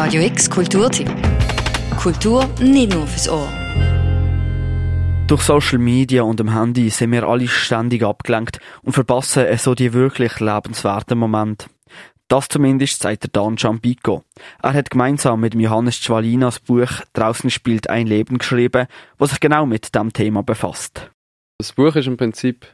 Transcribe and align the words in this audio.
Radio 0.00 0.22
X 0.22 0.48
Kulturtipp. 0.48 1.10
Kultur 2.00 2.48
nicht 2.60 2.94
nur 2.94 3.04
fürs 3.08 3.28
Ohr. 3.28 3.48
Durch 5.26 5.42
Social 5.42 5.78
Media 5.78 6.22
und 6.22 6.38
dem 6.38 6.54
Handy 6.54 6.88
sind 6.88 7.10
wir 7.10 7.24
alle 7.24 7.48
ständig 7.48 8.04
abgelenkt 8.04 8.60
und 8.84 8.92
verpassen 8.92 9.44
so 9.58 9.74
die 9.74 9.92
wirklich 9.92 10.38
lebenswerten 10.38 11.18
Momente. 11.18 11.66
Das 12.28 12.46
zumindest 12.46 13.02
sagt 13.02 13.24
der 13.24 13.30
Dan 13.32 13.56
Giampico. 13.56 14.22
Er 14.62 14.74
hat 14.74 14.90
gemeinsam 14.90 15.40
mit 15.40 15.56
Johannes 15.56 15.96
Schwalina 15.96 16.46
das 16.46 16.60
Buch 16.60 17.02
«Draußen 17.14 17.50
spielt 17.50 17.90
ein 17.90 18.06
Leben» 18.06 18.38
geschrieben, 18.38 18.86
das 19.18 19.30
sich 19.30 19.40
genau 19.40 19.66
mit 19.66 19.96
dem 19.96 20.12
Thema 20.12 20.44
befasst. 20.44 21.10
Das 21.58 21.72
Buch 21.72 21.96
ist 21.96 22.06
im 22.06 22.16
Prinzip 22.16 22.68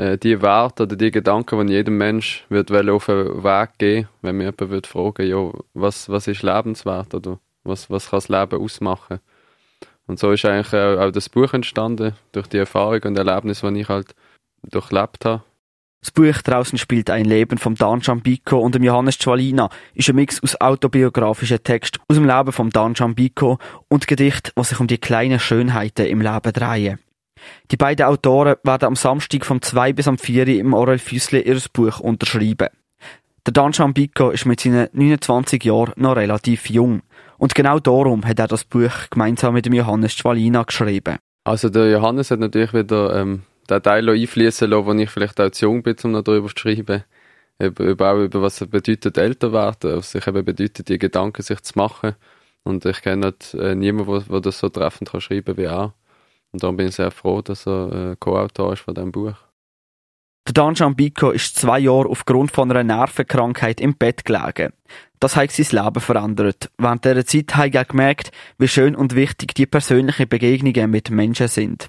äh, 0.00 0.16
die 0.16 0.40
Werte 0.40 0.84
oder 0.84 0.96
die 0.96 1.10
Gedanken, 1.10 1.66
die 1.66 1.74
jedem 1.74 1.98
Mensch 1.98 2.46
wird 2.48 2.72
auf 2.72 3.06
den 3.06 3.44
Weg 3.44 3.70
gehen 3.78 4.08
wenn 4.22 4.36
mir 4.36 4.44
jemand 4.44 4.70
wird 4.70 4.86
fragen 4.86 5.26
ja, 5.26 5.50
was, 5.74 6.08
was 6.08 6.26
ist 6.26 6.42
lebenswert 6.42 7.14
oder 7.14 7.38
was, 7.64 7.90
was 7.90 8.08
kann 8.08 8.16
das 8.16 8.28
Leben 8.28 8.62
ausmachen. 8.62 9.20
Und 10.06 10.18
so 10.18 10.32
ist 10.32 10.44
eigentlich 10.44 10.72
auch, 10.74 11.10
das 11.10 11.28
Buch 11.28 11.52
entstanden, 11.52 12.14
durch 12.32 12.46
die 12.46 12.56
Erfahrung 12.56 13.02
und 13.04 13.18
Erlebnisse, 13.18 13.70
die 13.70 13.80
ich 13.80 13.88
halt 13.88 14.14
durchlebt 14.68 15.24
habe. 15.24 15.44
Das 16.00 16.10
Buch 16.10 16.40
«Draußen 16.42 16.78
spielt 16.78 17.10
ein 17.10 17.26
Leben» 17.26 17.58
von 17.58 17.74
Dan 17.74 18.00
Giambico 18.00 18.58
und 18.58 18.74
dem 18.74 18.82
Johannes 18.82 19.16
Schwalina 19.16 19.68
ist 19.92 20.08
ein 20.08 20.16
Mix 20.16 20.42
aus 20.42 20.58
autobiografischen 20.58 21.62
Texten 21.62 22.00
aus 22.08 22.16
dem 22.16 22.24
Leben 22.24 22.52
von 22.52 22.70
Dan 22.70 22.94
Giambico 22.94 23.58
und 23.88 24.06
Gedichten, 24.06 24.52
die 24.56 24.64
sich 24.64 24.80
um 24.80 24.86
die 24.86 24.96
kleinen 24.96 25.38
Schönheiten 25.38 26.06
im 26.06 26.22
Leben 26.22 26.52
drehen. 26.54 26.98
Die 27.70 27.76
beiden 27.76 28.06
Autoren 28.06 28.56
werden 28.62 28.86
am 28.86 28.96
Samstag 28.96 29.44
vom 29.44 29.62
2 29.62 29.92
bis 29.92 30.08
am 30.08 30.18
4 30.18 30.48
im 30.48 30.74
Orel 30.74 30.98
Füssli 30.98 31.42
ihr 31.42 31.60
Buch 31.72 32.00
unterschreiben. 32.00 32.68
Der 33.46 33.52
Dan 33.52 33.72
Giambico 33.72 34.30
ist 34.30 34.44
mit 34.44 34.60
seinen 34.60 34.88
29 34.92 35.64
Jahren 35.64 35.92
noch 35.96 36.16
relativ 36.16 36.68
jung. 36.68 37.02
Und 37.38 37.54
genau 37.54 37.78
darum 37.78 38.26
hat 38.26 38.38
er 38.38 38.48
das 38.48 38.64
Buch 38.64 39.08
gemeinsam 39.10 39.54
mit 39.54 39.64
dem 39.64 39.72
Johannes 39.72 40.12
Schwalina 40.12 40.62
geschrieben. 40.62 41.16
Also 41.44 41.70
der 41.70 41.90
Johannes 41.90 42.30
hat 42.30 42.40
natürlich 42.40 42.74
wieder 42.74 43.18
ähm, 43.18 43.42
den 43.70 43.82
Teil 43.82 44.08
einfließen 44.10 44.68
lassen, 44.68 44.86
wo 44.86 44.92
ich 44.92 45.10
vielleicht 45.10 45.40
auch 45.40 45.50
zu 45.50 45.66
jung 45.66 45.82
bin, 45.82 45.96
um 46.02 46.12
darüber 46.22 46.48
zu 46.48 46.58
schreiben. 46.58 47.04
Über, 47.58 47.84
über, 47.84 48.12
auch 48.12 48.18
über 48.18 48.42
was 48.42 48.60
es 48.60 48.68
bedeutet, 48.68 49.18
älter 49.18 49.52
werden, 49.52 49.96
was 49.96 50.12
sich 50.12 50.26
eben 50.26 50.44
bedeutet, 50.44 50.88
die 50.88 50.98
Gedanken 50.98 51.42
sich 51.42 51.60
zu 51.62 51.72
machen. 51.76 52.14
Und 52.62 52.84
ich 52.84 53.00
kenne 53.02 53.28
nicht, 53.28 53.54
äh, 53.54 53.74
niemanden, 53.74 54.24
der 54.30 54.40
das 54.40 54.58
so 54.58 54.68
treffend 54.68 55.10
kann 55.10 55.20
schreiben 55.20 55.56
wie 55.56 55.64
er. 55.64 55.94
Und 56.52 56.62
darum 56.62 56.76
bin 56.76 56.88
ich 56.88 56.96
sehr 56.96 57.10
froh, 57.10 57.42
dass 57.42 57.66
er 57.66 58.12
äh, 58.12 58.16
Co-Autor 58.18 58.72
ist 58.72 58.80
von 58.82 58.94
diesem 58.94 59.12
Buch. 59.12 59.34
Der 60.46 60.54
Dan 60.54 60.74
Giambico 60.74 61.30
ist 61.30 61.56
zwei 61.56 61.78
Jahre 61.78 62.08
aufgrund 62.08 62.50
von 62.50 62.70
einer 62.70 62.82
Nervenkrankheit 62.82 63.80
im 63.80 63.94
Bett 63.94 64.24
gelegen. 64.24 64.72
Das 65.20 65.36
hat 65.36 65.50
sein 65.52 65.84
Leben 65.84 66.00
verändert. 66.00 66.70
Während 66.78 67.04
dieser 67.04 67.26
Zeit 67.26 67.54
hat 67.54 67.74
er 67.74 67.84
gemerkt, 67.84 68.32
wie 68.58 68.66
schön 68.66 68.96
und 68.96 69.14
wichtig 69.14 69.54
die 69.54 69.66
persönlichen 69.66 70.28
Begegnungen 70.28 70.90
mit 70.90 71.10
Menschen 71.10 71.46
sind. 71.46 71.88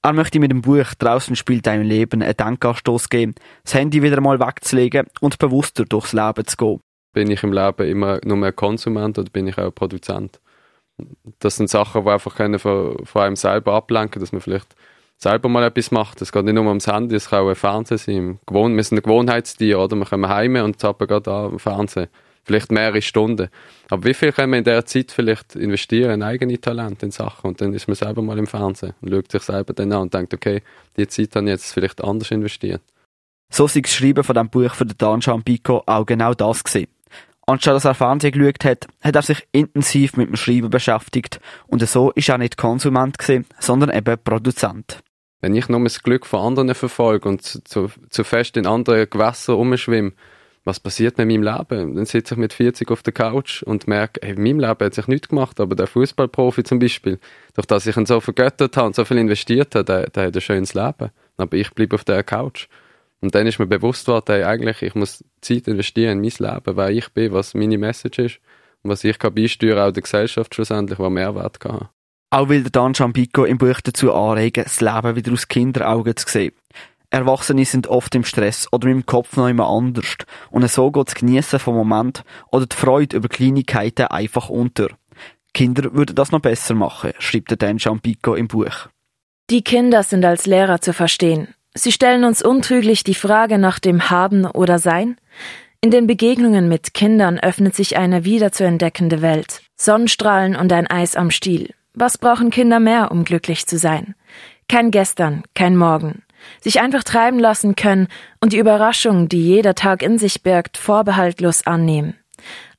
Er 0.00 0.12
möchte 0.12 0.40
mit 0.40 0.50
dem 0.50 0.62
Buch 0.62 0.94
«Draußen 0.98 1.36
spielt 1.36 1.66
dein 1.66 1.82
Leben» 1.82 2.22
einen 2.22 2.36
Denkanstoß 2.36 3.08
geben, 3.08 3.34
das 3.62 3.74
Handy 3.74 4.02
wieder 4.02 4.16
einmal 4.16 4.40
wegzulegen 4.40 5.06
und 5.20 5.38
bewusster 5.38 5.84
durchs 5.84 6.12
Leben 6.12 6.46
zu 6.46 6.56
gehen. 6.56 6.80
Bin 7.12 7.30
ich 7.30 7.42
im 7.42 7.52
Leben 7.52 7.86
immer 7.86 8.20
nur 8.24 8.36
mehr 8.36 8.52
Konsument 8.52 9.18
oder 9.18 9.30
bin 9.30 9.48
ich 9.48 9.58
auch 9.58 9.74
Produzent? 9.74 10.40
Das 11.38 11.56
sind 11.56 11.70
Sachen, 11.70 12.04
die 12.04 12.10
einfach 12.10 12.36
können 12.36 12.58
von, 12.58 12.96
von 13.04 13.22
einem 13.22 13.36
selber 13.36 13.74
ablenken, 13.74 14.20
dass 14.20 14.32
man 14.32 14.40
vielleicht 14.40 14.74
selber 15.18 15.48
mal 15.48 15.64
etwas 15.64 15.90
macht. 15.90 16.20
Es 16.20 16.32
geht 16.32 16.44
nicht 16.44 16.54
nur 16.54 16.66
ums 16.66 16.86
Handy, 16.86 17.14
es 17.14 17.30
kann 17.30 17.44
auch 17.44 17.48
ein 17.48 17.54
Fernsehen 17.54 17.98
sein. 17.98 18.38
Gewohn 18.46 18.76
wir 18.76 18.82
sind 18.82 18.98
ein 18.98 19.02
Gewohnheitstier, 19.02 19.78
oder? 19.78 19.96
Wir 19.96 20.06
kommen 20.06 20.28
heim 20.28 20.56
und 20.56 20.80
zappen 20.80 21.06
gerade 21.06 21.30
am 21.30 21.58
Fernsehen. 21.58 22.08
Vielleicht 22.44 22.72
mehrere 22.72 23.00
Stunden. 23.00 23.48
Aber 23.88 24.04
wie 24.04 24.14
viel 24.14 24.32
können 24.32 24.52
wir 24.52 24.58
in 24.58 24.64
der 24.64 24.84
Zeit 24.84 25.12
vielleicht 25.12 25.54
investieren 25.54 26.14
in 26.14 26.22
eigene 26.24 26.60
Talente, 26.60 27.06
in 27.06 27.12
Sachen? 27.12 27.48
Und 27.48 27.60
dann 27.60 27.72
ist 27.72 27.86
man 27.86 27.94
selber 27.94 28.20
mal 28.20 28.36
im 28.36 28.48
Fernsehen 28.48 28.94
und 29.00 29.12
schaut 29.12 29.30
sich 29.30 29.42
selber 29.42 29.72
dann 29.74 29.92
an 29.92 30.02
und 30.02 30.14
denkt, 30.14 30.34
okay, 30.34 30.62
die 30.96 31.06
Zeit 31.06 31.36
habe 31.36 31.46
ich 31.46 31.50
jetzt 31.50 31.72
vielleicht 31.72 32.02
anders 32.02 32.32
investiert. 32.32 32.82
So 33.52 33.68
sei 33.68 33.80
das 33.82 33.92
Schreiben 33.92 34.24
von 34.24 34.34
dem 34.34 34.48
Buch 34.48 34.74
von 34.74 34.90
Dan 34.98 35.20
Pico 35.44 35.84
auch 35.86 36.04
genau 36.04 36.34
das 36.34 36.64
gesehen. 36.64 36.88
Anstatt 37.52 37.74
dass 37.74 37.84
er 37.84 37.94
Fernsehen 37.94 38.32
geschaut 38.32 38.64
hat, 38.64 38.86
hat 39.02 39.14
er 39.14 39.20
sich 39.20 39.46
intensiv 39.52 40.16
mit 40.16 40.28
dem 40.28 40.36
Schreiben 40.36 40.70
beschäftigt 40.70 41.38
und 41.66 41.86
so 41.86 42.10
ist 42.12 42.30
er 42.30 42.38
nicht 42.38 42.56
Konsument 42.56 43.18
gewesen, 43.18 43.44
sondern 43.58 43.90
eben 43.90 44.16
Produzent. 44.24 45.02
Wenn 45.42 45.54
ich 45.54 45.68
nur 45.68 45.82
das 45.84 46.02
Glück 46.02 46.24
von 46.24 46.40
anderen 46.40 46.74
verfolge 46.74 47.28
und 47.28 47.42
zu, 47.42 47.62
zu, 47.62 47.90
zu 48.08 48.24
fest 48.24 48.56
in 48.56 48.66
anderen 48.66 49.10
Gewässern 49.10 49.56
umschwimme, 49.56 50.12
was 50.64 50.80
passiert 50.80 51.18
mit 51.18 51.28
meinem 51.28 51.42
Leben? 51.42 51.94
Dann 51.94 52.06
sitze 52.06 52.34
ich 52.34 52.38
mit 52.38 52.54
40 52.54 52.90
auf 52.90 53.02
der 53.02 53.12
Couch 53.12 53.62
und 53.62 53.86
merke, 53.86 54.26
in 54.26 54.42
meinem 54.42 54.60
Leben 54.60 54.86
hat 54.86 54.94
sich 54.94 55.06
nichts 55.06 55.28
gemacht, 55.28 55.60
aber 55.60 55.76
der 55.76 55.88
Fußballprofi 55.88 56.62
zum 56.62 56.78
Beispiel, 56.78 57.18
durch 57.52 57.66
das 57.66 57.86
ich 57.86 57.98
ihn 57.98 58.06
so 58.06 58.20
vergöttert 58.20 58.78
habe 58.78 58.86
und 58.86 58.94
so 58.94 59.04
viel 59.04 59.18
investiert 59.18 59.74
habe, 59.74 59.84
der, 59.84 60.08
der 60.08 60.26
hat 60.28 60.34
ein 60.34 60.40
schönes 60.40 60.72
Leben. 60.72 61.10
Aber 61.36 61.54
ich 61.54 61.70
bleibe 61.72 61.96
auf 61.96 62.04
der 62.04 62.22
Couch. 62.22 62.68
Und 63.22 63.34
dann 63.34 63.46
ist 63.46 63.58
mir 63.58 63.66
bewusst 63.66 64.06
geworden, 64.06 64.32
ey, 64.32 64.42
eigentlich, 64.42 64.82
ich 64.82 64.94
muss 64.94 65.24
Zeit 65.40 65.68
investieren 65.68 66.12
in 66.12 66.20
mein 66.20 66.52
Leben, 66.54 66.76
wer 66.76 66.90
ich 66.90 67.08
bin, 67.10 67.32
was 67.32 67.54
meine 67.54 67.78
Message 67.78 68.18
ist 68.18 68.40
und 68.82 68.90
was 68.90 69.04
ich 69.04 69.18
kann 69.18 69.34
beisteuern, 69.34 69.78
auch 69.78 69.92
der 69.92 70.02
Gesellschaft 70.02 70.54
schlussendlich, 70.54 70.98
was 70.98 71.10
Mehrwert 71.10 71.60
kann 71.60 71.72
haben. 71.72 71.88
Auch 72.30 72.48
will 72.48 72.62
der 72.62 72.72
Dan 72.72 72.94
Champico 72.94 73.44
im 73.44 73.58
Buch 73.58 73.80
dazu 73.80 74.12
anregen, 74.12 74.64
das 74.64 74.80
Leben 74.80 75.16
wieder 75.16 75.32
aus 75.32 75.48
Kinderaugen 75.48 76.16
zu 76.16 76.28
sehen. 76.28 76.52
Erwachsene 77.10 77.64
sind 77.66 77.86
oft 77.88 78.14
im 78.14 78.24
Stress 78.24 78.66
oder 78.72 78.88
im 78.88 79.04
Kopf 79.04 79.36
noch 79.36 79.48
immer 79.48 79.68
anders. 79.68 80.16
Und 80.50 80.68
so 80.70 80.90
geht 80.90 81.08
das 81.08 81.14
Geniessen 81.14 81.58
vom 81.58 81.76
Moment 81.76 82.24
oder 82.50 82.66
die 82.66 82.74
Freude 82.74 83.18
über 83.18 83.28
Kleinigkeiten 83.28 84.06
einfach 84.06 84.48
unter. 84.48 84.88
Kinder 85.52 85.92
würden 85.92 86.16
das 86.16 86.32
noch 86.32 86.40
besser 86.40 86.74
machen, 86.74 87.12
schreibt 87.18 87.50
der 87.50 87.58
Dan 87.58 87.78
Champico 87.78 88.34
im 88.34 88.48
Buch. 88.48 88.88
Die 89.50 89.62
Kinder 89.62 90.02
sind 90.02 90.24
als 90.24 90.46
Lehrer 90.46 90.80
zu 90.80 90.94
verstehen. 90.94 91.54
Sie 91.74 91.92
stellen 91.92 92.24
uns 92.24 92.42
untrüglich 92.42 93.02
die 93.02 93.14
Frage 93.14 93.58
nach 93.58 93.78
dem 93.78 94.10
Haben 94.10 94.44
oder 94.44 94.78
Sein. 94.78 95.16
In 95.80 95.90
den 95.90 96.06
Begegnungen 96.06 96.68
mit 96.68 96.94
Kindern 96.94 97.38
öffnet 97.38 97.74
sich 97.74 97.96
eine 97.96 98.24
wiederzuentdeckende 98.24 99.22
Welt. 99.22 99.62
Sonnenstrahlen 99.76 100.54
und 100.54 100.72
ein 100.72 100.86
Eis 100.86 101.16
am 101.16 101.30
Stiel. 101.30 101.74
Was 101.94 102.18
brauchen 102.18 102.50
Kinder 102.50 102.78
mehr, 102.78 103.10
um 103.10 103.24
glücklich 103.24 103.66
zu 103.66 103.78
sein? 103.78 104.14
Kein 104.68 104.90
Gestern, 104.90 105.42
kein 105.54 105.76
Morgen. 105.76 106.22
Sich 106.60 106.80
einfach 106.80 107.04
treiben 107.04 107.38
lassen 107.38 107.74
können 107.74 108.08
und 108.40 108.52
die 108.52 108.58
Überraschung, 108.58 109.28
die 109.28 109.42
jeder 109.42 109.74
Tag 109.74 110.02
in 110.02 110.18
sich 110.18 110.42
birgt, 110.42 110.76
vorbehaltlos 110.76 111.66
annehmen. 111.66 112.14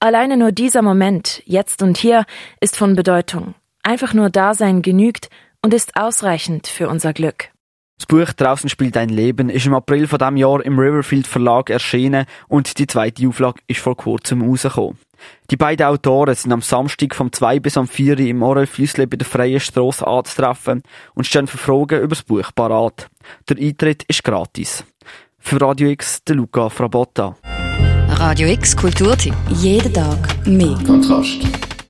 Alleine 0.00 0.36
nur 0.36 0.52
dieser 0.52 0.82
Moment, 0.82 1.42
jetzt 1.46 1.82
und 1.82 1.96
hier, 1.96 2.24
ist 2.60 2.76
von 2.76 2.94
Bedeutung. 2.94 3.54
Einfach 3.82 4.14
nur 4.14 4.30
Dasein 4.30 4.82
genügt 4.82 5.28
und 5.62 5.72
ist 5.74 5.96
ausreichend 5.96 6.66
für 6.66 6.88
unser 6.88 7.12
Glück. 7.12 7.51
Das 7.98 8.06
Buch 8.06 8.32
«Draußen 8.32 8.68
spielt 8.68 8.96
ein 8.96 9.10
Leben» 9.10 9.48
ist 9.48 9.66
im 9.66 9.74
April 9.74 10.08
von 10.08 10.18
diesem 10.18 10.36
Jahr 10.36 10.64
im 10.64 10.78
Riverfield 10.78 11.26
Verlag 11.26 11.70
erschienen 11.70 12.26
und 12.48 12.78
die 12.78 12.86
zweite 12.86 13.28
Auflage 13.28 13.60
ist 13.68 13.80
vor 13.80 13.96
kurzem 13.96 14.42
rausgekommen. 14.42 14.98
Die 15.50 15.56
beiden 15.56 15.86
Autoren 15.86 16.34
sind 16.34 16.52
am 16.52 16.62
Samstag 16.62 17.14
vom 17.14 17.32
2 17.32 17.60
bis 17.60 17.76
am 17.76 17.86
4 17.86 18.18
im 18.20 18.42
Orel 18.42 18.66
Füssli 18.66 19.06
bei 19.06 19.16
der 19.16 19.26
Freien 19.26 19.60
Strasse 19.60 20.06
anzutreffen 20.06 20.82
und 21.14 21.26
stehen 21.26 21.46
für 21.46 21.58
Fragen 21.58 22.00
über 22.00 22.08
das 22.16 22.22
Buch 22.22 22.50
parat. 22.54 23.08
Der 23.48 23.58
Eintritt 23.58 24.02
ist 24.04 24.24
gratis. 24.24 24.84
Für 25.38 25.60
Radio 25.60 25.88
X, 25.88 26.24
der 26.24 26.36
Luca 26.36 26.68
Frabotta. 26.68 27.36
Radio 28.08 28.48
X 28.48 28.76
Kulturtipp. 28.76 29.34
Jeden 29.48 29.92
Tag 29.92 30.46
mehr. 30.46 30.78
Kontrast. 30.86 31.71